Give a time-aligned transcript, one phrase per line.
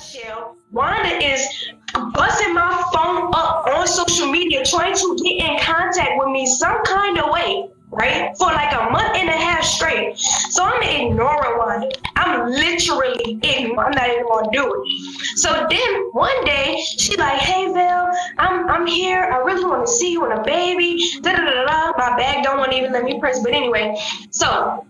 [0.00, 1.46] nutshell, Wanda is
[1.92, 6.82] busting my phone up on social media, trying to get in contact with me some
[6.84, 8.34] kind of way, right?
[8.38, 10.16] For like a month and a half straight.
[10.18, 11.90] So I'm ignoring Wanda.
[12.16, 13.78] I'm literally ignoring.
[13.78, 15.38] I'm not even gonna do it.
[15.38, 19.22] So then one day she like, hey Vel, I'm I'm here.
[19.22, 20.98] I really want to see you and a baby.
[21.20, 21.92] Da da da da.
[21.98, 23.42] My bag don't want to even let me press.
[23.42, 24.86] But anyway, so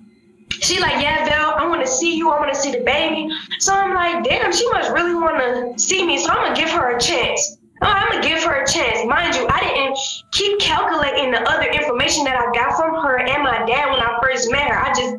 [0.61, 2.31] she like, yeah, Vel, I want to see you.
[2.31, 3.29] I want to see the baby.
[3.59, 6.19] So I'm like, damn, she must really want to see me.
[6.19, 7.59] So I'm gonna give her a chance.
[7.83, 9.07] Oh, I'm gonna give her a chance.
[9.09, 9.99] Mind you, I didn't
[10.33, 14.19] keep calculating the other information that I got from her and my dad when I
[14.23, 14.79] first met her.
[14.79, 15.17] I just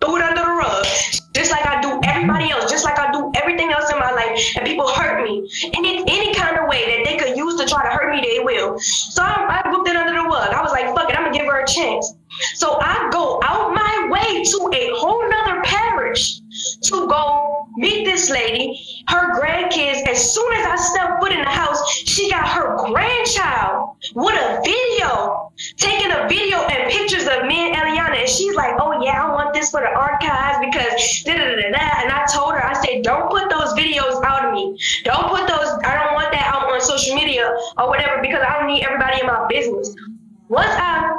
[0.00, 0.86] threw it under the rug,
[1.34, 4.56] just like I do everybody else, just like I do everything else in my life.
[4.56, 7.82] And people hurt me any any kind of way that they could use to try
[7.84, 8.78] to hurt me, they will.
[8.78, 10.52] So I, I whipped it under the rug.
[10.52, 12.14] I was like, fuck it, I'm gonna give her a chance.
[12.54, 16.40] So I go out my way to a whole nother parish
[16.82, 20.06] to go meet this lady, her grandkids.
[20.08, 24.60] As soon as I step foot in the house, she got her grandchild with a
[24.64, 28.20] video, taking a video and pictures of me and Eliana.
[28.20, 31.22] And she's like, oh yeah, I want this for the archives because.
[39.54, 39.94] Business.
[40.48, 41.14] Once I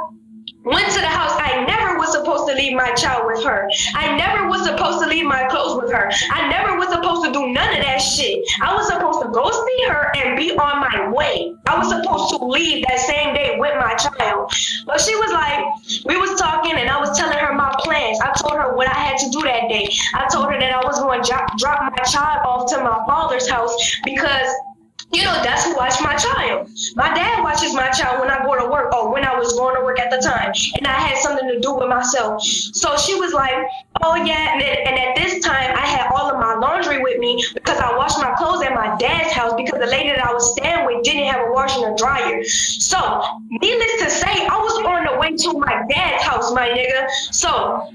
[0.66, 1.30] went to the house.
[1.38, 3.70] I never was supposed to leave my child with her.
[3.94, 6.10] I never was supposed to leave my clothes with her.
[6.32, 8.44] I never was supposed to do none of that shit.
[8.60, 11.54] I was supposed to go see her and be on my way.
[11.66, 14.50] I was supposed to leave that same day with my child.
[14.86, 18.18] But she was like, we was talking and I was telling her my plans.
[18.20, 19.88] I told her what I had to do that day.
[20.14, 23.04] I told her that I was going to drop, drop my child off to my
[23.06, 23.72] father's house
[24.04, 24.50] because
[25.12, 26.68] you know, that's who watched my child.
[26.94, 29.76] My dad watches my child when I go to work or when I was going
[29.76, 30.52] to work at the time.
[30.76, 32.42] And I had something to do with myself.
[32.42, 33.54] So she was like,
[34.02, 34.52] oh, yeah.
[34.52, 37.78] And, then, and at this time, I had all of my laundry with me because
[37.78, 40.84] I washed my clothes at my dad's house because the lady that I was staying
[40.84, 42.42] with didn't have a washer and a dryer.
[42.44, 47.08] So, needless to say, I was on the way to my dad's house, my nigga.
[47.30, 47.88] So,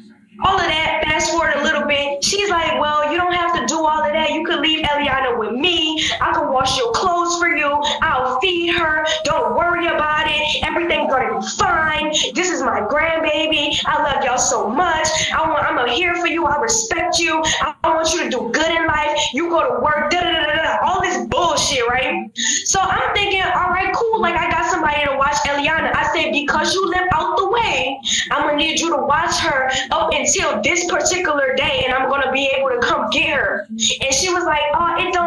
[0.44, 3.66] all of that, fast forward a little bit, she's like, Well, you don't have to
[3.68, 4.32] do all of that.
[4.32, 5.91] You could leave Eliana with me.
[6.32, 7.68] I can wash your clothes for you.
[8.02, 9.06] I'll feed her.
[9.26, 10.64] Don't worry about it.
[10.64, 12.14] Everything's gonna be fine.
[12.34, 13.78] This is my grandbaby.
[13.86, 15.08] I love y'all so much.
[15.34, 16.46] I want I'm here for you.
[16.46, 17.44] I respect you.
[17.62, 19.20] I, want you to do good in life.
[19.34, 22.30] You go to work, da da da da all this bullshit, right?
[22.66, 24.22] So I'm thinking, all right, cool.
[24.22, 25.94] Like I got somebody to watch Eliana.
[25.94, 28.00] I said, because you live out the way,
[28.32, 32.32] I'm gonna need you to watch her up until this particular day and I'm gonna
[32.32, 33.68] be able to come get her.
[33.70, 35.21] And she was like, Oh, it don't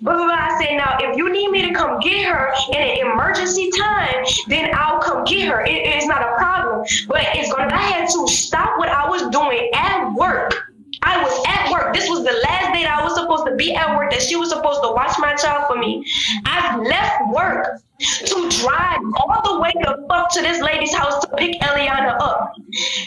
[0.00, 0.14] blah.
[0.14, 4.24] I said, Now, if you need me to come get her in an emergency time,
[4.48, 5.64] then I'll come get her.
[5.64, 6.84] It is not a problem.
[7.08, 10.54] But it's gonna I had to stop what I was doing at work.
[11.02, 11.94] I was at work.
[11.94, 14.36] This was the last day that I was supposed to be at work, that she
[14.36, 16.04] was supposed to watch my child for me.
[16.46, 21.28] I left work to drive all the way the fuck to this lady's house to
[21.36, 22.54] pick Eliana up.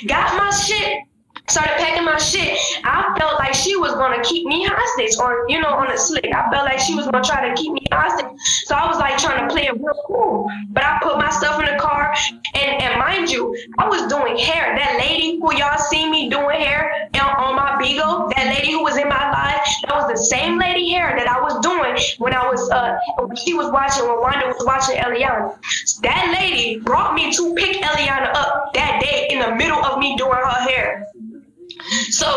[0.05, 0.99] Got my shit
[1.49, 5.59] started packing my shit, I felt like she was gonna keep me hostage, or you
[5.61, 6.29] know, on a slick.
[6.33, 8.27] I felt like she was gonna try to keep me hostage.
[8.65, 10.49] So I was like trying to play it real cool.
[10.69, 12.13] But I put my stuff in the car,
[12.53, 14.75] and and mind you, I was doing hair.
[14.75, 18.83] That lady who y'all see me doing hair on, on my Bigo, that lady who
[18.83, 22.33] was in my life, that was the same lady hair that I was doing when
[22.33, 22.97] I was uh
[23.35, 25.55] she was watching when Wanda was watching Eliana.
[26.01, 30.15] That lady brought me to pick Eliana up that day in the middle of me
[30.17, 31.07] doing her hair.
[32.09, 32.27] So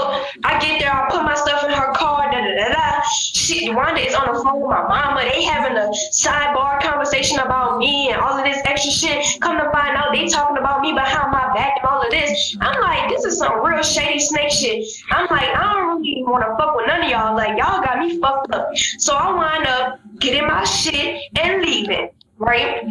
[0.44, 3.02] I get there, I put my stuff in her car, da da da da.
[3.10, 5.22] She, Wanda is on the phone with my mama.
[5.22, 9.40] They having a sidebar conversation about me and all of this extra shit.
[9.40, 12.56] Come to find out, they talking about me behind my back and all of this.
[12.60, 14.84] I'm like, this is some real shady snake shit.
[15.10, 17.34] I'm like, I don't really want to fuck with none of y'all.
[17.34, 18.76] Like, y'all got me fucked up.
[18.98, 22.82] So I wind up getting my shit and leaving right?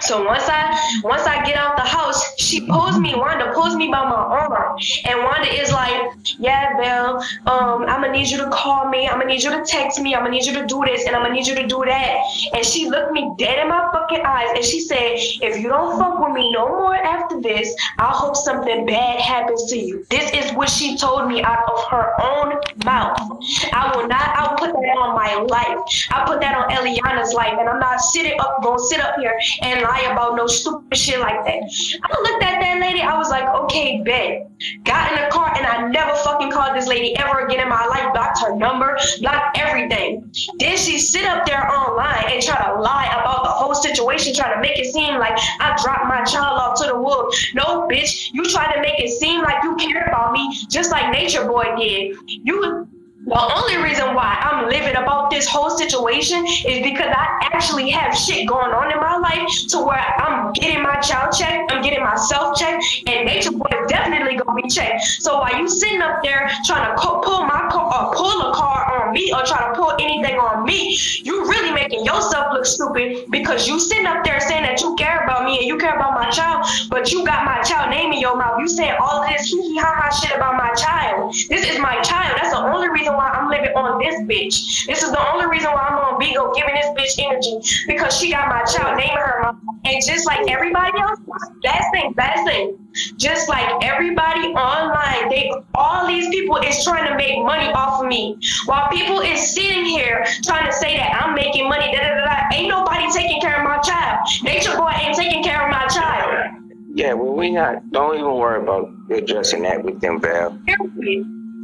[0.00, 3.88] So once I once I get out the house, she pulls me, Wanda pulls me
[3.88, 4.78] by my arm.
[5.06, 7.16] And Wanda is like, Yeah, Vel,
[7.46, 10.14] um, I'm gonna need you to call me, I'm gonna need you to text me,
[10.14, 12.16] I'm gonna need you to do this, and I'm gonna need you to do that.
[12.54, 15.98] And she looked me dead in my fucking eyes and she said, If you don't
[15.98, 20.06] fuck with me no more after this, I hope something bad happens to you.
[20.10, 23.39] This is what she told me out of her own mouth.
[23.72, 25.78] I will not I'll put that on my life.
[26.10, 29.38] I put that on Eliana's life, and I'm not sitting up gonna sit up here
[29.62, 31.62] and lie about no stupid shit like that.
[32.02, 34.50] I looked at that lady, I was like, okay, bet.
[34.84, 37.86] Got in the car and I never fucking called this lady ever again in my
[37.86, 40.30] life, blocked her number, blocked everything.
[40.58, 44.54] Then she sit up there online and try to lie about the whole situation, trying
[44.54, 47.36] to make it seem like I dropped my child off to the wolves.
[47.54, 51.10] No, bitch, you try to make it seem like you care about me just like
[51.10, 52.16] Nature Boy did.
[52.26, 52.86] You
[53.30, 58.12] The only reason why I'm living about this whole situation is because I actually have
[58.12, 62.02] shit going on in my life to where I'm getting my child checked, I'm getting
[62.02, 65.04] myself checked, and Nature Boy is definitely gonna be checked.
[65.22, 69.32] So while you sitting up there trying to pull my car, pull a car me,
[69.32, 73.78] or try to pull anything on me, you really making yourself look stupid because you
[73.78, 76.66] sitting up there saying that you care about me and you care about my child,
[76.88, 78.58] but you got my child name in your mouth.
[78.60, 81.34] You saying all this hee hee ha ha shit about my child.
[81.48, 82.38] This is my child.
[82.40, 84.86] That's the only reason why I'm living on this bitch.
[84.86, 86.86] This is the only reason why I'm on Bigo giving this
[87.16, 89.80] bitch energy because she got my child naming her mom.
[89.84, 91.18] And just like everybody else,
[91.64, 92.78] last thing, last thing,
[93.16, 98.08] just like everybody online, they all these people is trying to make money off of
[98.08, 98.38] me.
[98.66, 102.24] While people is sitting here trying to say that I'm making money, da da da,
[102.24, 104.28] da ain't nobody taking care of my child.
[104.42, 106.56] Nature boy ain't taking care of my child.
[106.94, 107.90] Yeah, well, we not.
[107.92, 110.58] Don't even worry about addressing that with them, Val.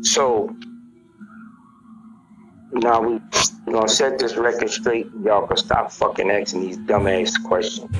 [0.03, 0.55] So
[2.83, 3.21] now we
[3.67, 5.09] we gonna set this record straight.
[5.25, 7.91] Y'all can stop fucking asking these dumbass questions.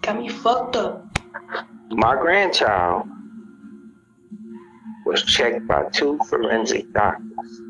[0.00, 1.06] Got me fucked up.
[1.90, 3.06] My grandchild
[5.06, 7.60] was checked by two forensic doctors.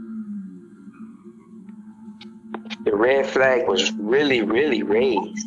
[2.85, 5.47] The red flag was really, really raised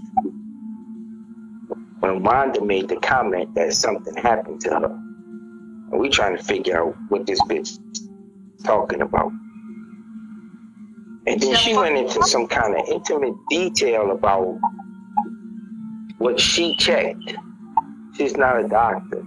[1.99, 4.85] when Wanda made the comment that something happened to her.
[5.91, 7.79] And we trying to figure out what this bitch
[8.63, 9.31] talking about.
[11.27, 14.57] And then she went into some kind of intimate detail about
[16.17, 17.35] what she checked.
[18.15, 19.23] She's not a doctor.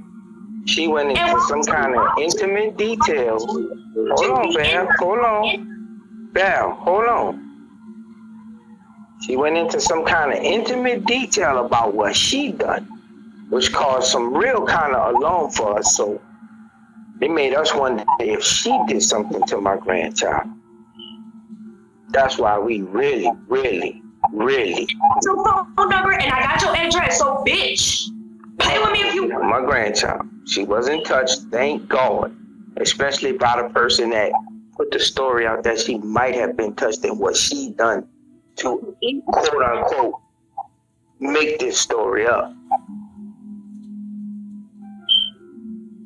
[0.67, 3.39] She went into some kind of intimate detail.
[3.39, 4.89] Hold on, Bam.
[4.99, 6.31] Hold on.
[6.33, 7.41] Bam, hold on.
[9.25, 12.89] She went into some kind of intimate detail about what she done,
[13.51, 15.97] which caused some real kind of alarm for us.
[15.97, 16.21] So
[17.21, 20.49] it made us wonder if she did something to my grandchild.
[22.11, 24.03] That's why we really, really,
[24.33, 24.89] really.
[25.23, 25.45] Your
[25.77, 27.19] phone number and I got your address.
[27.19, 28.05] So, bitch,
[28.59, 29.29] play with me if you.
[29.29, 31.41] My grandchild, she wasn't touched.
[31.51, 32.37] Thank God,
[32.77, 34.33] especially by the person that
[34.77, 38.07] put the story out that she might have been touched and what she done
[38.57, 38.97] to
[39.27, 40.15] quote unquote
[41.21, 42.53] make this story up.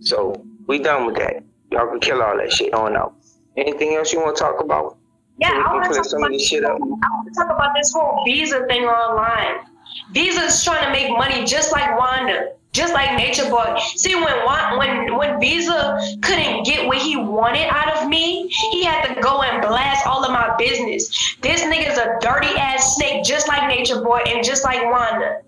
[0.01, 1.43] So we done with that.
[1.73, 3.15] Y'all can kill all that shit on out.
[3.57, 4.97] Anything else you want to talk about?
[5.39, 6.73] Yeah, I want to talk about this shit up.
[6.73, 9.65] I want to talk about this whole visa thing online.
[10.13, 13.79] Visa's trying to make money just like Wanda, just like Nature Boy.
[13.97, 14.35] See, when
[14.79, 19.43] when when Visa couldn't get what he wanted out of me, he had to go
[19.43, 21.37] and blast all of my business.
[21.41, 25.43] This nigga's a dirty ass snake, just like Nature Boy and just like Wanda.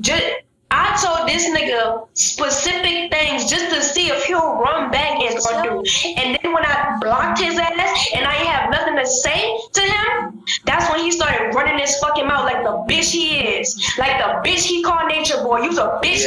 [0.00, 0.24] Just
[0.70, 5.82] I told this nigga specific things just to see if he'll run back and do.
[6.16, 10.44] And then when I blocked his ass and I have nothing to say to him,
[10.64, 13.94] that's when he started running his fucking mouth like the bitch he is.
[13.98, 15.62] Like the bitch he called Nature Boy.
[15.62, 16.24] You's a bitch.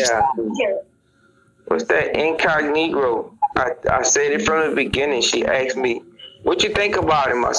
[0.55, 0.77] Yeah.
[1.67, 3.33] What's that incognito?
[3.55, 5.21] I, I said it from the beginning.
[5.21, 6.01] She asked me,
[6.43, 7.45] what you think about him?
[7.45, 7.53] I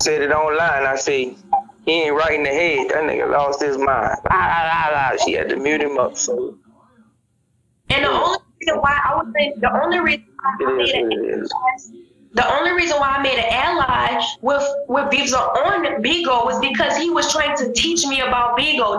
[0.00, 0.86] said it online.
[0.86, 1.36] I say,
[1.86, 2.88] he ain't right in the head.
[2.90, 4.16] That nigga lost his mind.
[4.30, 5.16] La, la, la, la.
[5.24, 6.16] She had to mute him up.
[6.16, 6.58] So.
[7.90, 12.03] And the only reason why I would saying the only reason I made it
[12.34, 16.96] the only reason why I made an ally with with Visa on Bigo was because
[16.96, 18.98] he was trying to teach me about Bigo.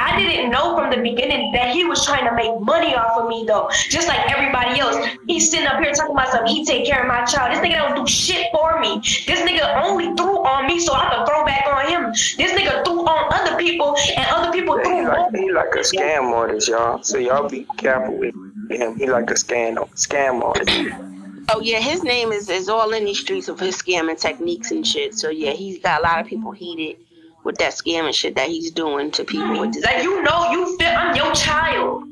[0.00, 3.28] I didn't know from the beginning that he was trying to make money off of
[3.28, 4.96] me though, just like everybody else.
[5.26, 6.54] He's sitting up here talking about something.
[6.54, 7.52] He take care of my child.
[7.52, 9.00] This nigga don't do shit for me.
[9.26, 12.12] This nigga only threw on me so I could throw back on him.
[12.12, 15.74] This nigga threw on other people and other people yeah, threw he like, he like
[15.74, 17.02] a scam artist, y'all.
[17.02, 18.34] So y'all be careful with
[18.70, 18.96] him.
[18.96, 21.17] He like a scam scam artist.
[21.50, 24.86] Oh yeah, his name is is all in these streets of his scamming techniques and
[24.86, 25.14] shit.
[25.14, 26.98] So yeah, he's got a lot of people heated
[27.44, 29.82] with that scamming shit that he's doing to people with.
[29.82, 32.04] Like you know, you feel I'm your child.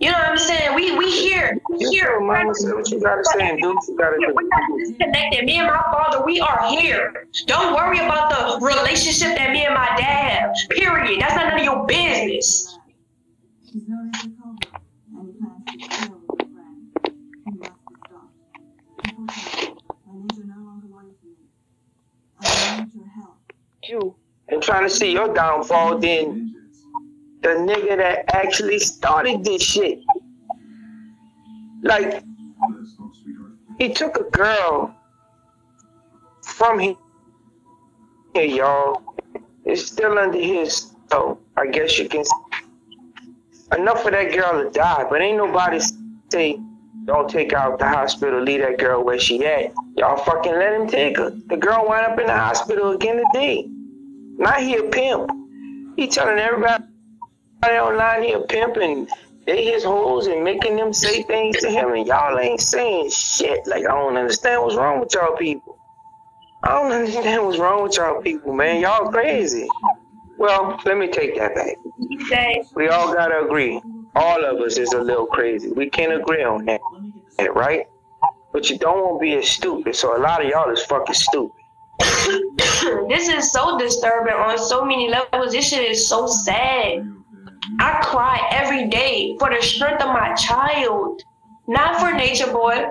[0.00, 0.76] You know what I'm saying?
[0.76, 1.58] We we here.
[1.70, 2.20] We here.
[2.20, 4.32] Mama said what you gotta say and do what you gotta do.
[4.32, 5.44] We're not disconnected.
[5.44, 7.26] Me and my father, we are here.
[7.46, 10.54] Don't worry about the relationship that me and my dad have.
[10.70, 11.20] Period.
[11.20, 12.78] That's not none of your business.
[23.88, 24.14] You
[24.48, 26.54] and trying to see your downfall, then
[27.42, 30.00] the nigga that actually started this shit.
[31.82, 32.22] Like,
[33.78, 34.94] he took a girl
[36.42, 36.96] from here,
[38.34, 39.02] y'all.
[39.64, 42.24] It's still under his, so I guess you can.
[43.74, 45.80] Enough for that girl to die, but ain't nobody
[46.30, 46.58] say
[47.04, 49.72] don't take her out the hospital, leave that girl where she at.
[49.96, 51.30] Y'all fucking let him take her.
[51.30, 53.66] The girl wound up in the hospital again today.
[54.38, 55.30] Not he a pimp.
[55.96, 56.84] He telling everybody
[57.64, 59.10] online he a pimp and
[59.46, 63.66] they his hoes and making them say things to him and y'all ain't saying shit.
[63.66, 65.76] Like I don't understand what's wrong with y'all people.
[66.62, 68.80] I don't understand what's wrong with y'all people, man.
[68.80, 69.66] Y'all crazy.
[70.38, 71.76] Well, let me take that back.
[72.76, 73.80] We all gotta agree.
[74.14, 75.72] All of us is a little crazy.
[75.72, 76.80] We can't agree on that,
[77.54, 77.86] right?
[78.52, 79.96] But you don't want to be as stupid.
[79.96, 81.57] So a lot of y'all is fucking stupid.
[83.08, 85.52] this is so disturbing on so many levels.
[85.52, 87.14] This shit is so sad.
[87.80, 91.22] I cry every day for the strength of my child,
[91.66, 92.86] not for Nature Boy,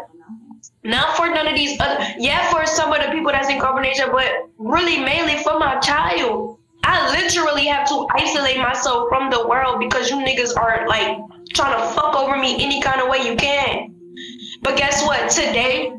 [0.84, 2.06] not for none of these other.
[2.18, 5.80] Yeah, for some of the people that's in Carbon Nature, but really mainly for my
[5.80, 6.60] child.
[6.84, 11.18] I literally have to isolate myself from the world because you niggas are like
[11.54, 13.94] trying to fuck over me any kind of way you can.
[14.62, 15.30] But guess what?
[15.30, 15.92] Today,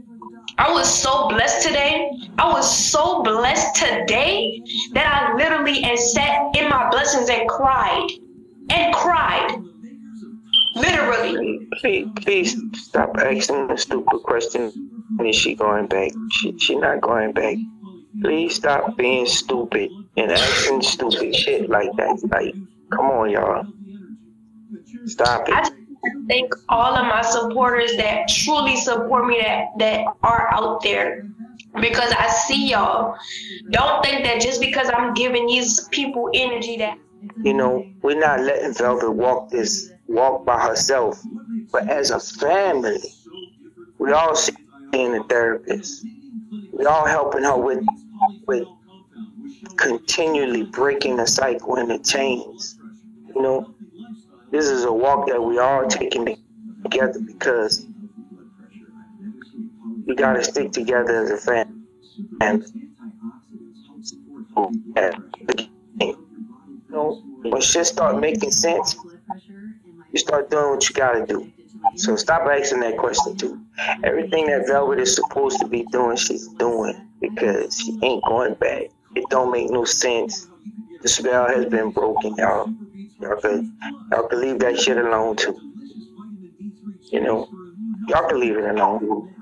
[0.58, 2.10] I was so blessed today.
[2.36, 4.60] I was so blessed today
[4.92, 8.08] that I literally and sat in my blessings and cried
[8.70, 9.62] and cried.
[10.74, 11.68] Literally.
[11.80, 14.72] Please, please stop asking the stupid question.
[15.24, 16.10] Is she going back?
[16.32, 17.56] She she not going back.
[18.20, 22.20] Please stop being stupid and asking stupid shit like that.
[22.32, 22.54] Like,
[22.92, 23.64] come on, y'all.
[25.06, 25.54] Stop it.
[25.54, 25.70] I
[26.28, 31.28] thank all of my supporters that truly support me that that are out there
[31.80, 33.16] because I see y'all.
[33.70, 36.98] Don't think that just because I'm giving these people energy that
[37.42, 41.20] you know, we're not letting Velvet walk this walk by herself,
[41.72, 42.98] but as a family,
[43.98, 46.06] we all seeing a therapist.
[46.72, 47.84] We all helping her with
[48.46, 48.66] with
[49.76, 52.78] continually breaking the cycle and the chains.
[53.34, 53.74] You know,
[54.50, 56.36] this is a walk that we all taking
[56.82, 57.86] together because
[60.06, 61.74] we gotta stick together as a family.
[62.40, 62.64] And
[66.00, 66.16] you
[66.90, 68.96] know, when shit start making sense,
[70.12, 71.52] you start doing what you gotta do.
[71.96, 73.60] So stop asking that question too.
[74.02, 78.84] Everything that Velvet is supposed to be doing, she's doing because she ain't going back.
[79.14, 80.48] It don't make no sense.
[81.02, 82.72] The spell has been broken, y'all.
[83.20, 83.70] Y'all could,
[84.12, 85.58] y'all could leave that shit alone too.
[87.10, 87.48] You know,
[88.08, 89.34] y'all can leave it alone.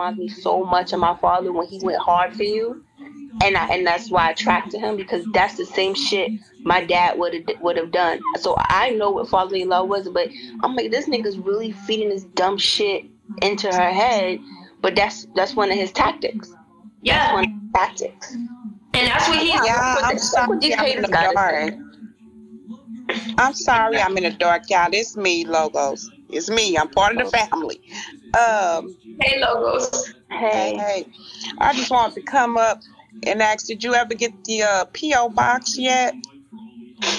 [0.00, 2.84] reminds me so much of my father when he went hard for you,
[3.42, 6.32] and I, and that's why I attracted him because that's the same shit
[6.62, 8.20] my dad would have would have done.
[8.38, 10.28] So I know what fatherly love was, but
[10.62, 13.04] I'm like, this nigga's really feeding this dumb shit
[13.42, 14.40] into her head.
[14.80, 16.52] But that's that's one of his tactics.
[17.02, 18.36] Yeah, that's one of his tactics.
[18.94, 19.54] And that's what he's.
[19.64, 20.74] Yeah, I'm sorry.
[20.74, 21.74] I'm in the dark.
[23.38, 24.88] I'm sorry, I'm in the dark, y'all.
[24.92, 26.10] It's me, logos.
[26.28, 26.76] It's me.
[26.76, 27.80] I'm part of the family.
[28.38, 30.14] Um, hey, logos.
[30.30, 30.76] Hey.
[30.76, 31.06] Hey.
[31.58, 32.80] I just wanted to come up
[33.26, 36.14] and ask, did you ever get the uh, PO box yet?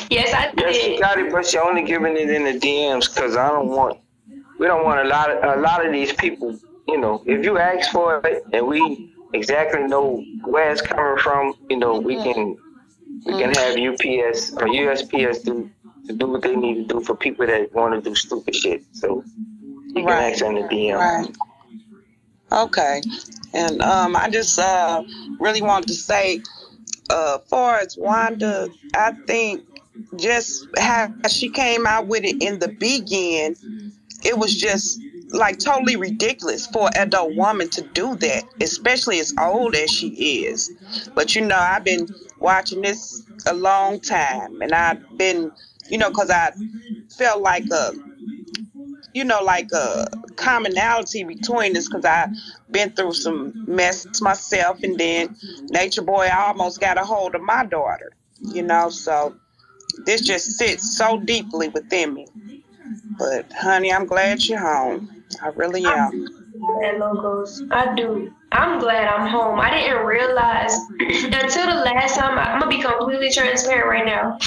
[0.10, 0.76] Yes, I did.
[0.76, 3.70] Yes, she got it, but she only giving it in the DMs because I don't
[3.70, 4.00] want.
[4.60, 6.58] We don't want a lot of a lot of these people.
[6.88, 11.54] You know, if you ask for it and we exactly know where it's coming from,
[11.70, 12.58] you know, we can
[13.26, 15.70] we can have UPS or USPS do
[16.08, 18.84] to do what they need to do for people that want to do stupid shit.
[18.94, 19.24] So
[19.94, 20.34] you right.
[20.34, 20.98] can ask in the DM.
[20.98, 21.36] Right.
[22.52, 23.02] Okay.
[23.54, 25.04] And um, I just uh,
[25.40, 26.42] really want to say,
[27.10, 29.64] uh, far as Wanda, I think
[30.18, 33.56] just how she came out with it in the beginning,
[34.24, 35.00] it was just
[35.32, 40.46] like totally ridiculous for an adult woman to do that, especially as old as she
[40.46, 41.10] is.
[41.16, 42.08] But you know, I've been
[42.40, 45.52] watching this a long time, and I've been,
[45.90, 46.52] you know, because I
[47.18, 47.94] felt like a
[49.14, 52.30] you know, like a commonality between us because I've
[52.72, 55.36] been through some mess myself, and then
[55.70, 59.36] Nature Boy I almost got a hold of my daughter, you know, so
[60.06, 62.28] this just sits so deeply within me.
[63.18, 65.21] But honey, I'm glad you're home.
[65.42, 66.28] I really am.
[67.00, 67.64] Logos.
[67.72, 68.34] I do.
[68.52, 69.60] I'm glad I'm home.
[69.60, 72.38] I didn't realize until the last time.
[72.38, 74.38] I'm gonna be completely transparent right now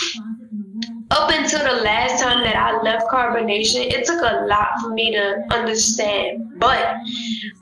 [1.11, 5.12] up until the last time that I left carbonation, it took a lot for me
[5.12, 6.59] to understand.
[6.59, 6.97] But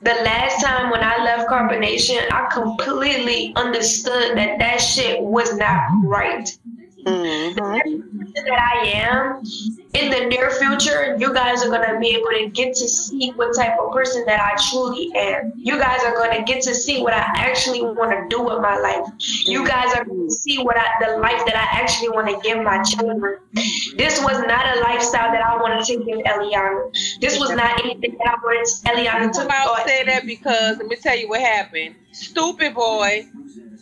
[0.01, 5.81] the last time when I left carbonation, I completely understood that that shit was not
[6.03, 6.49] right.
[7.05, 8.19] Mm-hmm.
[8.45, 9.43] that I am
[9.93, 13.55] in the near future, you guys are gonna be able to get to see what
[13.55, 15.53] type of person that I truly am.
[15.55, 18.77] You guys are gonna get to see what I actually want to do with my
[18.77, 19.05] life.
[19.45, 22.63] You guys are gonna see what I, the life that I actually want to give
[22.63, 23.37] my children.
[23.97, 27.19] This was not a lifestyle that I wanted to give Eliana.
[27.19, 29.47] This was not anything that I wanted Eliana to.
[29.53, 31.95] I say that because let me tell you what happened.
[32.11, 33.27] Stupid boy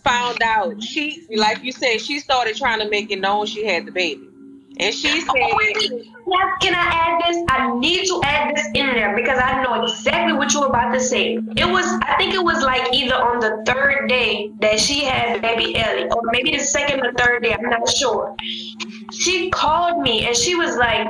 [0.04, 3.86] found out she, like you said, she started trying to make it known she had
[3.86, 4.28] the baby.
[4.80, 7.44] And she said, yes, Can I add this?
[7.50, 10.94] I need to add this in there because I know exactly what you were about
[10.94, 11.36] to say.
[11.36, 15.42] It was, I think it was like either on the third day that she had
[15.42, 18.36] baby Ellie, or maybe the second or third day, I'm not sure.
[19.12, 21.08] She called me and she was like,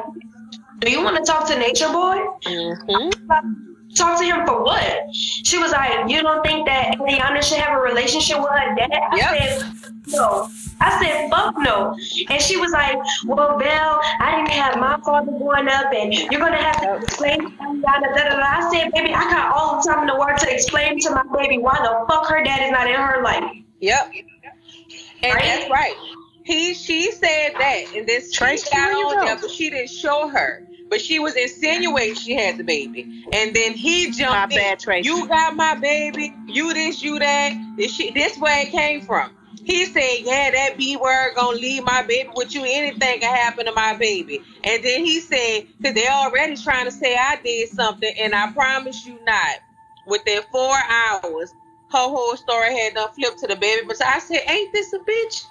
[0.80, 2.18] Do you want to talk to Nature Boy?
[2.46, 5.14] Mm-hmm talk to him for what?
[5.14, 8.92] She was like, you don't think that Eliana should have a relationship with her dad?
[8.92, 9.60] I yep.
[9.60, 10.50] said, no.
[10.80, 11.96] I said, fuck no.
[12.30, 16.40] And she was like, well, Belle, I didn't have my father growing up, and you're
[16.40, 17.82] going to have to explain to.
[17.82, 18.42] Da, da, da.
[18.42, 21.24] I said, baby, I got all the time in the world to explain to my
[21.38, 23.44] baby why the fuck her dad is not in her life.
[23.80, 24.12] Yep.
[25.24, 25.44] And right?
[25.44, 25.96] that's right.
[26.44, 31.00] He, she said that, and this Trace got on but she didn't show her but
[31.00, 33.24] she was insinuating she had the baby.
[33.32, 34.78] And then he jumped my in.
[34.78, 36.36] Bad, You got my baby.
[36.48, 37.54] You this, you that.
[37.78, 39.32] This shit, this where it came from.
[39.64, 42.64] He said, "Yeah, that B word gonna leave my baby with you.
[42.66, 46.92] Anything can happen to my baby." And then he said, "Cause they already trying to
[46.92, 49.60] say I did something, and I promise you not."
[50.06, 51.54] Within four hours,
[51.92, 53.86] her whole story had done flipped to the baby.
[53.88, 55.46] But I said, "Ain't this a bitch?"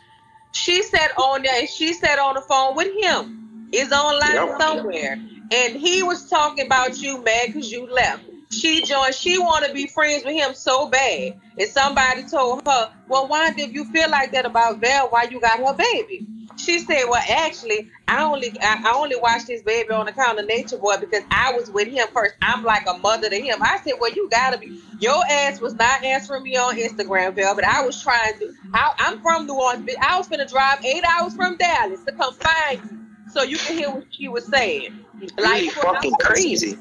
[0.53, 1.67] She said on there.
[1.67, 3.50] She said on the phone with him.
[3.73, 4.61] Is online yep.
[4.61, 5.19] somewhere
[5.51, 8.25] and he was talking about you mad because you left.
[8.51, 9.15] She joined.
[9.15, 13.53] She want to be friends with him so bad, and somebody told her, "Well, why
[13.53, 15.09] did you feel like that about Val?
[15.09, 19.63] Why you got her baby?" She said, "Well, actually, I only I, only watched this
[19.63, 22.35] baby on account of Nature Boy because I was with him first.
[22.43, 24.81] I'm like a mother to him." I said, "Well, you gotta be.
[24.99, 28.53] Your ass was not answering me on Instagram, Val, but I was trying to.
[28.75, 29.89] I, I'm from New Orleans.
[30.03, 33.00] I was gonna drive eight hours from Dallas to come find you
[33.33, 35.05] so you can hear what she was saying."
[35.39, 36.79] Like really fucking crazy.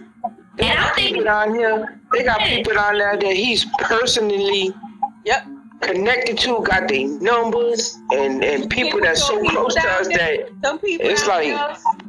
[0.58, 2.02] They and got people on here.
[2.12, 4.74] They got people on there that he's personally
[5.26, 5.46] yep
[5.82, 10.50] connected to, got their numbers, and and people, people that's so close to us that
[10.64, 11.54] some people it's like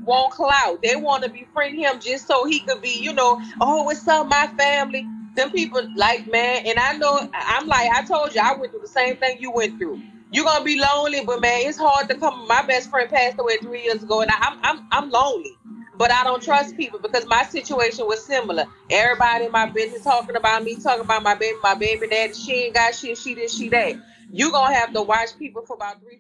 [0.05, 0.83] want clout.
[0.83, 4.27] They want to befriend him just so he could be, you know, oh, it's up
[4.27, 5.07] my family.
[5.37, 8.83] Them people like man, and I know I'm like I told you I went through
[8.83, 10.03] the same thing you went through.
[10.33, 12.47] You're gonna be lonely, but man, it's hard to come.
[12.49, 15.57] My best friend passed away three years ago, and I'm I'm I'm lonely
[15.99, 18.64] but I don't trust people because my situation was similar.
[18.90, 22.33] Everybody in my business talking about me, talking about my baby, my baby daddy.
[22.33, 23.19] She ain't got shit.
[23.19, 23.97] She this, she that.
[24.33, 26.19] You gonna have to watch people for about three.